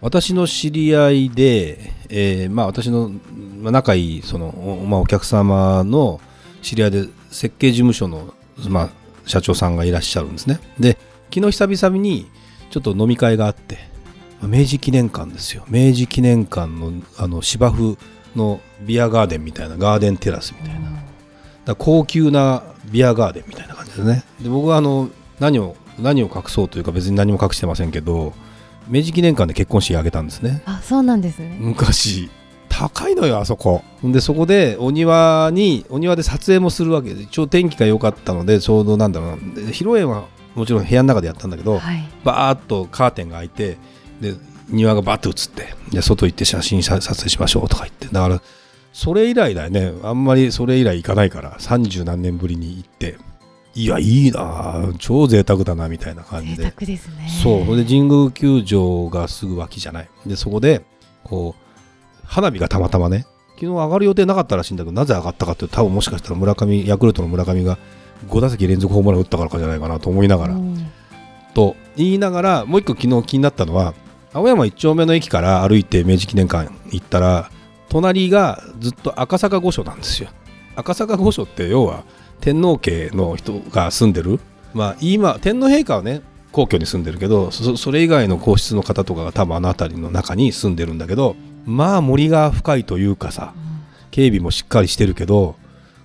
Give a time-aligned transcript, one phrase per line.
[0.00, 3.10] 私の知り合いで、えーまあ私の
[3.60, 6.20] まあ仲いいその、おまあ、お客様の
[6.62, 8.34] 知り合いで設計事務所の、
[8.68, 8.90] まあ、
[9.26, 10.58] 社長さんがいらっしゃるんですね。
[10.78, 10.96] で、
[11.32, 12.30] 昨日久々に
[12.70, 13.78] ちょっと飲み会があって、
[14.42, 15.64] 明治記念館ですよ。
[15.68, 17.98] 明治記念館のあの芝生
[18.34, 20.90] のビアガーデンみたいな、ガーデンテラスみたいな。
[21.64, 28.32] だ高級なビアガーデンみたいな感じですねで僕はあの何を何を隠そうというか別に何も隠してませんけど
[28.90, 30.62] 明治記念館で結婚式挙げたんですね。
[30.66, 31.56] あそうなんですね。
[31.60, 32.28] 昔。
[32.68, 33.82] 高いのよあそこ。
[34.02, 39.36] でそこでお庭にお庭で撮影もするわけで一応天気が良かったのでちょうどなんだろうな。
[39.36, 42.08] で披露宴はもちろん部屋の中でやったんだけど、はい。
[42.24, 43.78] バーッとカーテンが開いて
[44.20, 44.34] で
[44.68, 48.06] 庭がバッと映ってで外行って写真撮影しましょうとか言って。
[48.06, 48.42] だから
[48.92, 49.92] それ以来だよね。
[50.02, 51.56] あんまりそれ以来行かないから。
[51.58, 53.18] 30何年ぶりに行って
[53.74, 57.28] いやいいなあ超贅沢だなみたいな感じ贅で沢ですね。
[57.42, 57.64] そう。
[57.64, 60.08] それで神宮球場がすぐ脇じゃない。
[60.26, 60.84] でそこで
[61.22, 67.78] こう花火がたまたまね昨日上がる予定なかったらしいんだけどなぜ上がったかっていうと多分もしかしたら村上ヤクルトの村上が
[68.28, 70.54] 5打席連続ホームラン打ったからかじゃないかなと思いながら。
[70.54, 70.90] うん。
[71.54, 73.94] と言いながらもう一個昨日気になったのは
[74.32, 77.50] 青山一丁目の駅から歩いて明治記念館行ったら
[77.88, 80.30] 隣がずっと赤坂御所なんですよ。
[80.76, 82.04] 赤坂御所って要は
[82.40, 84.40] 天皇家の人が住んでる。
[84.74, 93.52] まあ今天皇陛下はね皇居に住んでるけどそそれ以外の皇室の方とかが多分あの辺りの中に住んでるんだけどまあ森が深いというかさ
[94.10, 95.56] 警備もしっかりしてるけど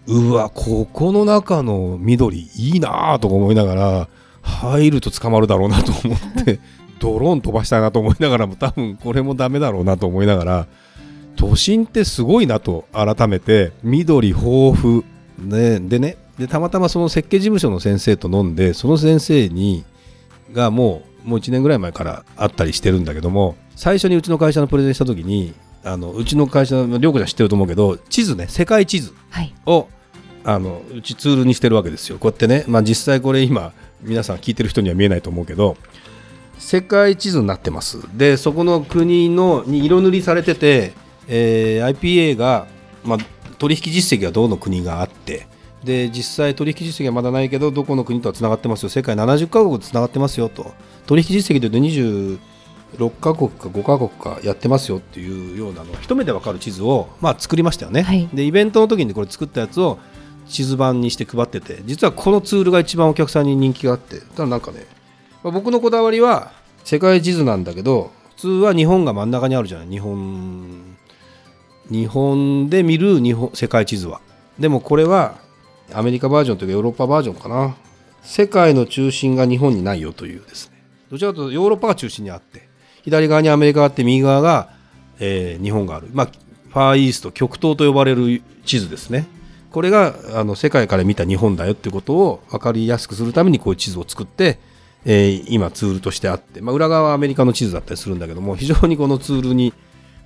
[0.08, 4.07] うわここの中の緑いいなぁとか思いながら
[4.44, 6.59] 入ると捕まるだろうなと思って
[7.00, 10.67] ドローン飛ばしたいなと思いながらも多分これもダメだろうなと思いながら
[11.35, 15.03] 都心ってすごいなと改めて緑豊富、
[15.40, 19.85] ね、でねでたまたまその設計事務所の先生と飲んでその先生に
[20.51, 25.53] がもうもう1年ぐらい前からあったりしてるんだけども最初にうちの会社のプレゼンした時に
[25.84, 29.53] あのうちの会社の涼子ちゃん知ってると思うけど地図ね世界地図はい。
[29.66, 29.88] を
[30.44, 32.19] あのうちツールにしてるわけですよ。
[32.19, 35.75] こうやってね、まあ、実際これ今皆さん聞いてる人には見えないと思うけど
[36.59, 38.00] 世界地図になってます。
[38.16, 40.94] でそこの国のに色塗りされてて、
[41.28, 42.67] えー IPA が、
[43.03, 43.17] まあ、
[43.57, 45.47] 取引実績がどの国があって
[45.85, 48.90] で実際取引実績はまだないけどどこの国とはつながってますよ。
[48.90, 50.73] 世界70カ国とつながってますよと。
[51.06, 51.78] 取引実績でいうと
[52.97, 58.28] 26カ国か5カ国かやってますよっていうようなの一目で分かる地図を、まあ、作りましたよね、はい。
[58.34, 60.00] でイベントの時にこれ作ったやつを
[60.47, 64.22] 地図版にして配ってて実はこのツールが一番お客さんに人気があって。
[64.22, 64.88] ただなんかね、
[65.44, 66.52] まあ僕のこだわりは
[66.84, 69.88] 世界地図なんだけど普通は日本が真ん中にあるじゃない。
[69.88, 70.97] 日本
[71.91, 74.19] 日本で見る日本世界地図は。
[74.57, 75.44] でもこれは
[75.94, 77.75] アメリカバージョンというかヨーロッパバージョンかな。
[78.23, 80.84] 世界の中心が日本にないよというですね。
[81.12, 82.68] どちらかというとヨーロッパが中心にあって
[83.03, 84.69] 左側にアメリカがあって右側が、
[85.19, 89.28] えー日本がある、まあ、ファーイースト極東と呼ばれる地図ですね。
[89.72, 94.59] これがあの世界から見た日本だよっていうことを分かりやすくするためにこういう地図を作って、
[95.06, 99.73] えー今ツールとしてあって、まあ、裏側はアメリカの地図だったりするんだけども非常にこのツールに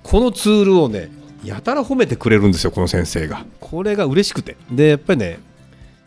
[0.02, 1.10] このツールをね
[1.44, 3.44] やたら褒めてくれるんですよこの先生が。
[3.60, 4.56] これが嬉しくて。
[4.70, 5.40] でやっぱりね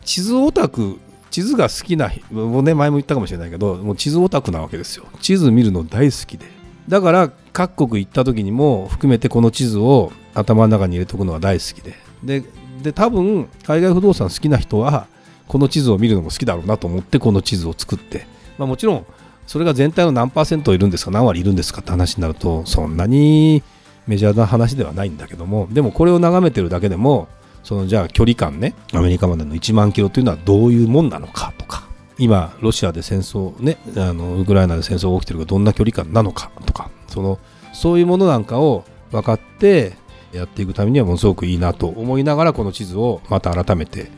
[0.04, 0.98] 地図オタク
[1.30, 5.06] 地図が好きなもうね前も言ったかもしれないけどもう地図オタクなわけですよ。
[5.20, 6.46] 地図見るの大好きで。
[6.88, 11.94] だから各国行った時にも含めてこの地図を頭の中に入れておくのが大好きで。
[12.22, 12.44] で
[12.82, 15.06] で多分海外不動産好きな人は
[15.48, 18.26] この地図を見るのも好きだろうなと思ってこの地図を作って、
[18.58, 19.06] まあ、もちろん
[19.46, 23.62] それが全体の何パーセントいるんですか何割いるんですかって話になるとそんなに
[24.06, 25.66] メジャーな話ではないんだけども。
[25.72, 27.28] でもこれを眺めてるだけでも
[27.64, 28.74] そのじゃあ距離感ね。
[28.92, 31.88] アメリカまでの1万キロというのはどういうもんなのかとか。
[32.16, 36.90] 今ロシアで戦争ねあのウクライナで戦争が起きてるがどんな距離感なのかとか。
[37.08, 37.38] その
[37.72, 39.94] そういうものなんかを分かって
[40.32, 44.10] やっていくためにはものすごくいいなと思いながらこの地図をまた改めて、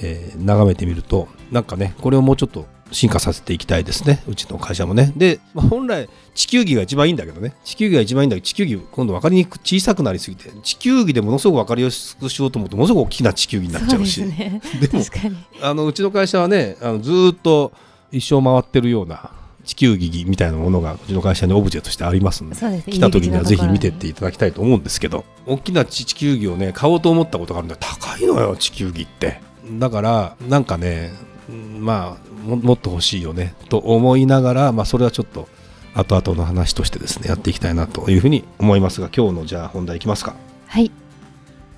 [0.00, 4.22] えー眺めてみるとなんかねこれをもうちょっと進化させていきたいですね。
[4.28, 5.12] うちの会社もね。
[5.16, 7.54] で、まあ本来地球儀が一番いいんだけどね。
[7.64, 14.22] 地球儀が一番いいんだけど地球儀今度分かりにくく小さくなりすぎて地球儀でものすごく分かりやすくしようと思うとものすごく大きな地球儀になっちゃうし。
[14.22, 14.60] ですね。
[14.80, 14.98] で
[15.30, 17.72] もあのうちの会社はねあのずーっと
[18.12, 19.30] 一生回ってるような
[19.64, 29.40] 地球儀みたいなものがうちの会社にオブジェとしてありますんでね来た時にはぜひ見てっていただきたいと思うんですけど大きな地球儀をね買おうと思ったことがあるんだ高いのよ地球儀って。
[29.78, 35.48] だからなんかねうんまあももっと欲しいよねと思いながら、まあ、それはちょっと
[35.94, 40.34] 後々の話としてですねやっていきたいなというふうに思いますが今日のじゃあ本題いきますか。
[40.66, 40.90] はい、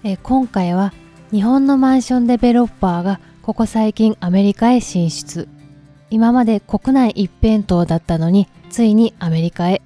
[0.04, 0.92] えー今回は
[1.32, 5.48] 日本のマンションデベロッパーがここ最近アメリカへ進出。
[6.08, 9.82] 今まで国内一辺倒だったのについにアメリカへ。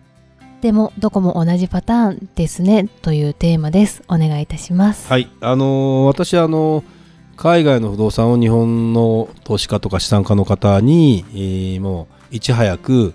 [0.61, 4.03] でもどこも同じパターンですねというテーマです。
[4.09, 5.09] お願いいたします。
[5.09, 5.31] はい。
[5.41, 7.00] あのー私あのー
[7.41, 13.15] 海外の不動産を日本の投資家とか資産家の方に、えーもういち早く、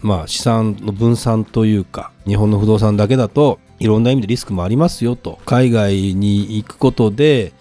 [0.00, 7.52] まあ、資産の分散というか日本の不動産だけだといろんな意味でリスクもありますよと海外に行くことで、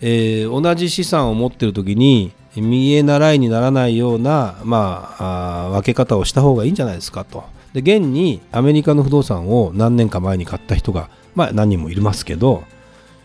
[0.00, 7.44] えー同じ資産を持っている時に見え習いにならないような、まあ、あ分け方をした方がいいんじゃないですかと。
[7.74, 12.64] で現にアメリカの不動産を何年か前に買った人が、まあ、何人もいますけど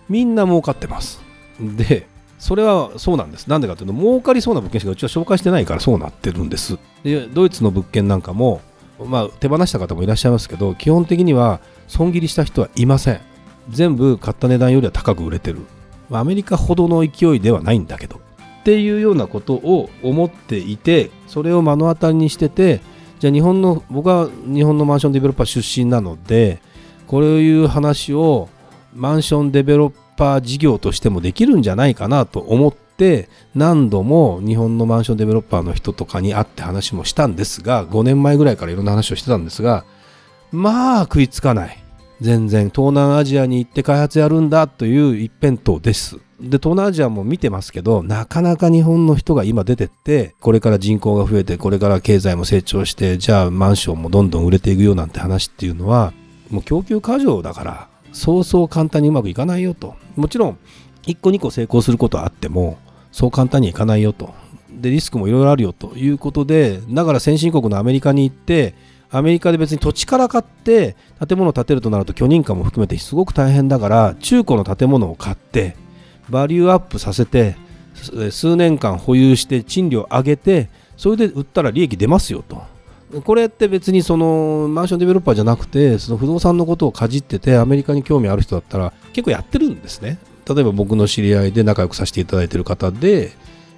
[0.09, 1.21] みんな儲かってます。
[1.59, 2.05] で
[2.39, 3.47] それはそうなんです。
[3.47, 6.77] なんでかというと儲かりそうな物件しかうちは紹介してないからそうなってるんです。
[7.03, 8.61] でドイツの物件なんかも、
[9.05, 13.21] まあ、手放した方もいらっしゃいますけど基本的には損切りした人はいません。
[13.69, 15.59] 全部買った値段よりは高く売れてる。
[16.09, 18.21] まあアメリカほどの勢いではないんだけど
[18.61, 22.81] っていうようなことを思っていてそれを目の当たりにしてて
[23.19, 26.59] じゃあ日本の僕は日本のマンションデベロッパー出身なので
[27.07, 28.49] こういう話を
[28.93, 39.85] マンションデベロッパー事業としてもできるんじゃないかなと思って何度も日本のマンションデベロッパーの人とかに会って話もしたんですが5年前ぐらいからいろんな話をしてたんですが
[40.51, 41.83] まあ食いつかない
[42.21, 46.17] 全然東南アジアに行って開発やるんだという一辺倒です。
[46.39, 56.13] で東南アジアも見てますけどなかなか日本の人が今出てってこれから人口が増えてこれから経済も成長してじゃあマンションもどんどん売れていくよなんて話っていうのは
[56.51, 57.87] もう供給過剰だから
[58.17, 59.95] そうそう簡単にうまくいかないよと。
[60.15, 60.57] もちろん
[61.03, 62.79] 1個2個成功することはあっても
[63.11, 64.33] そう簡単にいかないよと。
[64.71, 68.73] でリスクもいろいろあるよということでだから先進国のアメリカに行って
[69.11, 70.95] アメリカで別に土地から買って
[71.27, 75.77] 建物を建てるとなると許認可も含めてすごく大変だから中古の建物を買って
[76.29, 77.55] バリューアップさせて
[78.31, 82.63] 数年間保有して賃料上げてそれで売ったら利益出ますよと。
[83.23, 90.17] これって別にそのマンションデベロッパーじゃなくてその不動産のことをかじっててアメリカに興味ある人だったら結構やってるんですね。
[90.47, 93.31] 例えば僕の知り合いで仲良くさせていただいてる方で、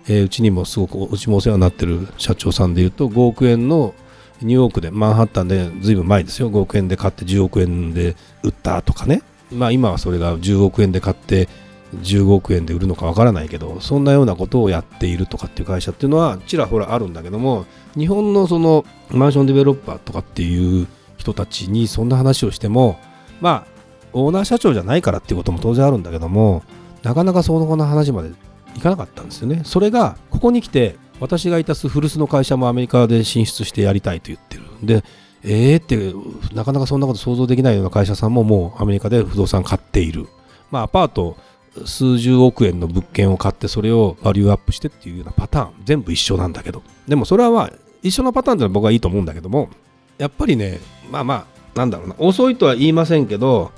[0.08, 3.94] えーうちにもすごくうちもお世話になってる社長さんでいうと5億円の
[4.42, 6.50] ニューヨークでマンハッタンでずいぶん前ですよ。
[6.50, 9.22] 5億円で買って10億円で売ったとかね。
[9.52, 11.48] まあ今はそれが10億円で買って
[11.96, 17.66] 15億円で売るのかわからないけどそんなようなことをやっているとかっていう会社っていうのはちらほらあるんだけども
[17.98, 20.88] 日本のそのマンションディベロッパーとかっていう
[21.18, 23.00] 人たちにそんな話をしても
[23.42, 23.80] まあ
[24.14, 26.64] オーナー社長じゃないからっていうことも当然あるんだけども
[27.04, 28.32] なかなかその話まで
[28.76, 29.62] いかなかったんですよね。
[29.66, 35.04] それがここに来て私がいたす古巣の会社もアメリカで進出してやりたいと言ってるんで
[35.44, 36.14] えーって
[36.56, 40.28] なかなかそんなこと想像できないような会社さんももうアメリカで不動産買っている。
[40.72, 41.38] まあアパート
[41.86, 46.84] 数十億円の物件を買ってそれをバリューアップしてっていうようなパターン全部一緒なんだけど。
[47.08, 49.70] でもそれはまあ一緒のパターンってのは僕はいいと思うんだけども
[50.18, 50.80] やっぱりね
[51.12, 52.16] まあまあなんだろうな。
[52.18, 53.72] 遅いとは言いませんけど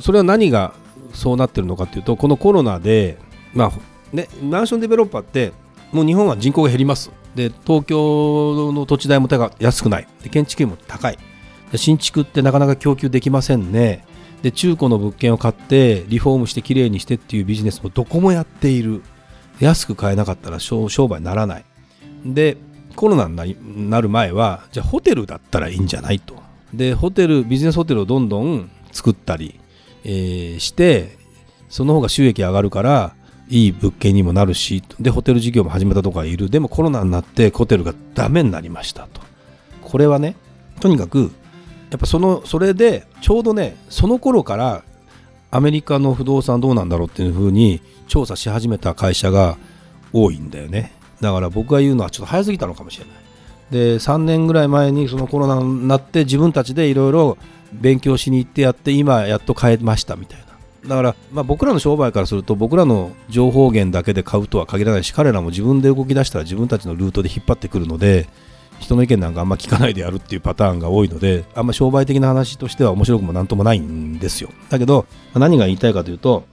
[0.00, 0.74] それは何が
[1.12, 3.18] そうなってるのかっていうとこのコロナで
[3.54, 3.72] まあ
[4.12, 5.52] ねマンションデベロッパーって
[5.92, 7.10] もう日本は人口が減ります。
[7.34, 10.08] で東京の土地代も高安くない。
[10.22, 11.18] で建築費も高い。
[11.70, 14.04] で新築ってなかなか供給できませんね。
[14.42, 19.02] で中古の物件を買ってリフォームしてきれいにしてっていうビジネスもどこもやっている。
[19.60, 21.64] 安く買えなかったら商売にならない。
[22.24, 22.56] で
[22.96, 26.34] コロナになる前はじゃあホテルだったらいいんじゃないと。
[26.72, 29.60] でホテルビジネスホテルをどんどん作ったり、
[30.04, 31.18] えーして
[31.68, 33.14] その方が収益上がるから
[33.48, 36.48] いい物件にもなるしでホテル事業も始めたとこがいる。
[36.48, 39.20] でもコロナになってホテルがダメになりましたと。
[39.82, 40.36] これはね
[40.80, 41.30] とにかく
[41.90, 44.82] やっぱそのそれでちょうどねその頃から
[45.50, 49.58] アメリカの不動産どうなんだろうっていうふうに調査し始めた会社が
[50.12, 50.92] 多いんだよね。
[51.20, 53.14] だから僕が言うのはちょっと早すぎたのかもしれない。
[53.70, 57.38] で3年ぐらい前にそのコロナになって自分たちでいろいろ
[57.72, 60.46] 勉強しに行ってやって今やっと買えましたみたいな。
[60.86, 68.28] だから、まあ、僕らの商売からすると僕らの情報源だけで買うとは限らないし彼らも自分で動き出したら自分たちのルートで引っ張ってくるので
[68.80, 74.50] 人の意見なんかあんま聞かないでやるっていうパターンが多いのであんま商売的な話としては面白くもなんともないんですよ。
[74.68, 76.44] だけど何が言いたいかというと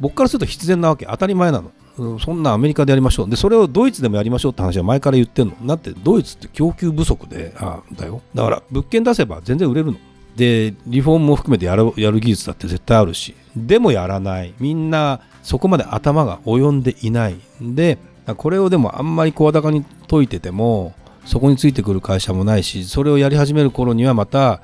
[0.00, 1.06] 僕からすると必然なわけ。
[1.06, 1.70] 当たり前なの。
[2.18, 3.30] そんなアメリカでやりましょう。
[3.30, 5.54] でそれをドイツでもやりましょうって話は前から言ってんの。
[5.66, 8.22] だってドイツって供給不足であだよ。
[8.34, 9.98] だから物件出せば全然売れるの。
[10.34, 13.34] でリフォームも含めてやるやる技術だって絶対あるし。
[13.54, 14.54] でもやらない。
[14.58, 17.36] みんなそこまで頭が及んでいない。
[17.60, 17.98] で
[18.38, 20.94] これをでもあんまり声高に解いてても
[21.24, 24.60] そこについてくる会社もないしそれをやり始める頃にはまた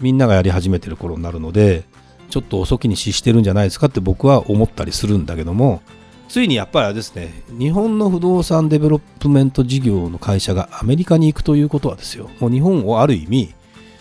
[0.00, 1.84] みんながやり始めてる頃になるので
[2.30, 5.82] ちょっと遅きに失してるんじゃないですかって僕は思ったりするんだけども
[6.28, 12.28] ついにやっぱりあれですね日本の不動産デベロップメント事業の会社がアメリカに行くということはですよ。
[12.40, 13.54] もう日本をある意味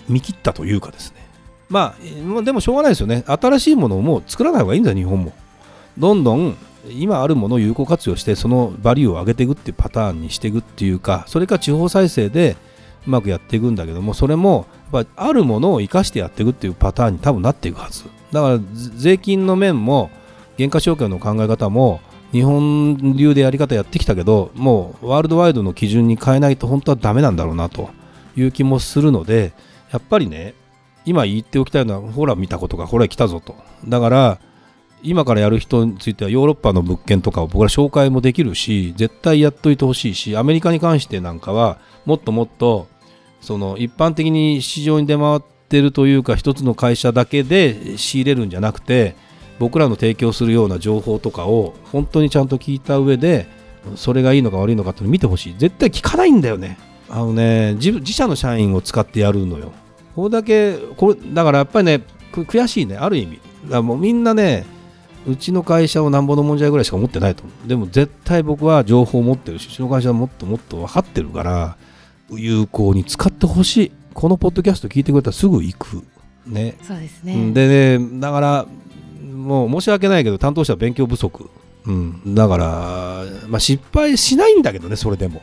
[0.09, 1.17] 見切ったというかですね。
[1.69, 3.23] まあでもしょうがないですよね。
[3.27, 5.33] 新しいものをもう作らない方がいいんだよ日本も。
[5.97, 6.57] どんどん
[6.89, 12.57] 今あるものを有効活用してそのバリューを上げていくっていうパターンにしていくっていうかそれか地方再生で
[13.07, 18.05] うまくやっていくんだけどもそれもやっぱあるものを生かしてやっていくっていうパターンに多分なっていくはず。
[18.31, 18.59] だから
[18.95, 20.09] 税金の面も
[20.57, 27.91] 減価償却の考え方も日本流でやり方やってきたけどもうワールドワイドの基準に変えないと本当はダメなんだろうなと
[28.35, 29.53] いう気もするので
[29.91, 30.55] やっぱりね
[31.05, 33.55] 今言っておきたいのはほら見たことがこれ来たぞと。
[33.87, 34.39] だから
[35.03, 42.87] 今からやる人についてはヨーロッパの物件とかを僕ら紹介もできるし絶対やっといてほしいしアメリカに関してなんかはもっともっと
[43.41, 49.15] その一般的に市場に出回ってるというか一つの会社だけで仕入れるんじゃなくて
[49.59, 53.47] 僕らの提供するような情報とかを本当にちゃんと聞いた上で
[53.95, 55.55] それがいいのか悪いのかっていうの見てほしい。
[55.57, 56.77] 絶対聞かないんだよね。
[57.09, 59.73] あのね自自社の社員を使ってやるのよ。
[60.15, 62.97] これだけこれだからやっぱりね悔しいね。
[62.97, 63.39] ある意味。
[63.65, 64.65] だからもうみんなね
[65.25, 67.67] うちの会社をなんぼのもんじゃいぐらいしか思ってないと思う。
[67.67, 71.77] でも絶対僕は情報を持ってるしうちの会社はもっともっと分かってるから
[72.29, 73.91] 有効に使ってほしい。
[74.13, 76.03] このポッドキャスト聞いてくれたらすぐ行く
[76.45, 76.75] ね。
[76.81, 77.51] そうですね。
[77.51, 78.65] でねだから
[79.33, 81.49] もう申し訳ないけど担当者は勉強不足、
[81.85, 85.41] うん、だから、まあ、失敗しないんだけどねそれでも。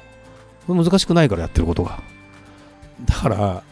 [0.69, 2.01] 難しくないからやってることが。
[3.05, 3.63] だから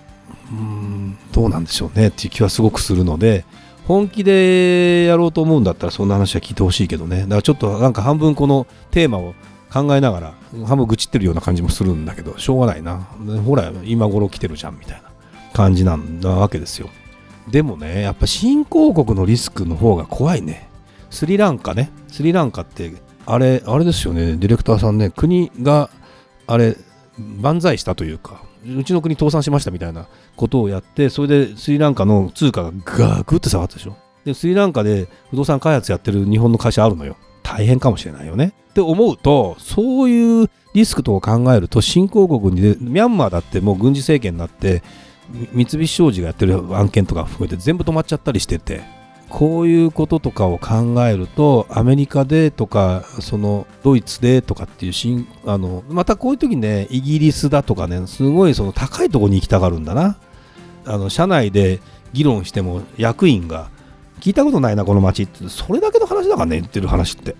[0.51, 3.45] うんどうなんでしょうねっていう気はすごくするので
[3.89, 7.23] 本気でやろうと思うんだったらそんな話は聞いてほしいけどね。
[7.23, 9.35] だからちょっとなんか半分このテーマを
[9.73, 10.35] 考えながら
[10.67, 12.99] 半分愚痴ってるような感じもするんだけどしょうがないな。
[13.47, 15.11] ほら今頃来てるじゃんみたいな
[15.55, 16.91] 感じなんだわけですよ。
[17.51, 20.69] でもねやっぱ新興国のリスクの方が怖いね。
[21.09, 21.91] スリランカね。
[22.09, 22.93] スリランカって
[23.25, 24.37] あれあれですよね。
[24.37, 25.89] ディレクターさんね国が
[26.47, 26.77] あれ
[27.19, 33.97] 万歳したというかうちの国倒産しましたみたいなことをやってそれでスリランカの通貨がガークって下がったでしょ。
[34.25, 37.17] でスリランカで不動産開発やってる日本の会社あるのよ。
[37.43, 38.53] 大変かもしれないよね。
[38.71, 44.83] って思うとそういうリスクとか考えると新興国にミャンマーだってもう軍事政権になって
[45.53, 48.98] 三菱商事がやってる案件とか含めて全部止まっちゃったりしてて。
[49.29, 60.17] こういうこととかを考えるとアメリカでとかそのドイツでとかっていうあのまたこういう時ねイギリスだとかねすごいその高いところに行きたがるんだな。
[60.87, 61.81] あの社内で
[62.15, 63.69] 議論しても役員が
[64.21, 65.47] 聞いたことないなこの街って。
[65.49, 67.37] それだけの話だからね言ってる話って。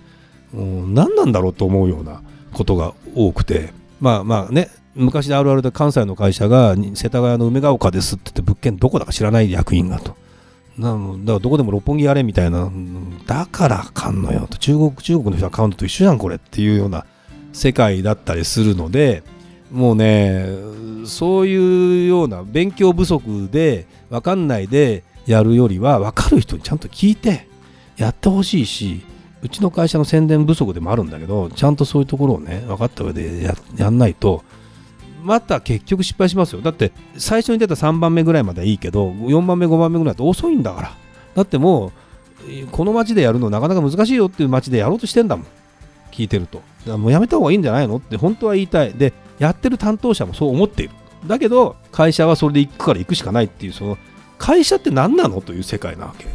[0.53, 2.21] もう何なんだろうと思うような
[2.53, 3.73] ことが多くて。
[3.99, 10.15] まあまあね昔であるあるで関西の会社が世田谷の梅ヶ丘ですって言って物件どこだか知らない役員がと。
[10.79, 12.71] なのだからどこでも六本木やれみたいな
[13.27, 14.47] だからあかんのよ。
[14.49, 17.05] と中国中国の人は買うのと一緒じゃんこれっていうような
[17.51, 19.23] 世界だったりするので
[19.71, 20.47] もうね
[21.05, 27.47] そういうような勉強不足で分かんないでやるよりは分かる人にちゃんと聞いて
[27.97, 29.01] やってほしいし
[29.41, 34.43] うちの会社の宣伝不足でもあるんだけどちゃんとそういうところをね分かった上でややんないと
[35.23, 36.61] また結局失敗しますよ。
[36.61, 40.91] だって最初に出た3番目ぐらいまではいいけど4番目5番目ぐらいだと遅いんだから。
[41.35, 45.45] だってもうこの街でやるのなかなか難しいよっていう街でやろうとしてんだもん。
[46.11, 46.61] 聞いてると。
[46.97, 48.93] もうやめた方がいいんじゃないのって本当は言いたい。
[48.93, 50.93] でやってる担当者もそう思っている。
[51.27, 53.97] だけど会社はそれで行くから行くしかないっていうその
[54.37, 56.25] 会社って何なのという世界なわけ。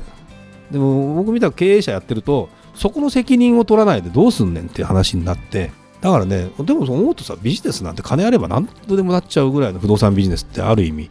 [0.71, 5.71] でも僕みたいな経営者やってるとそこの責任を取らないでどうすんねんっていう話になって
[6.05, 11.11] だからねでもそう思うとさビジネスなんて金あれば何とでもなっちゃうぐらいの不動産ビジネスってある意味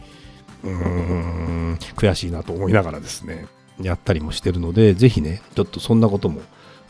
[0.63, 3.47] うーん悔しいなと思いながらですね
[3.81, 6.41] やったりもしてるのでぜひねちょっとそんなことも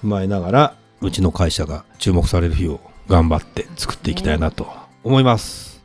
[0.04, 4.68] 踏まえながらうちの会社が注目される日を頑張って作っていきたいなと
[5.06, 5.82] 思います。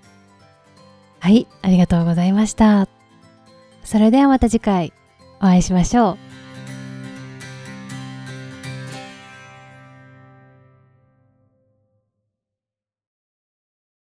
[1.21, 2.89] はい、ありがとうございました。
[3.85, 4.93] それではまた次回
[5.39, 6.28] お会いしましょう。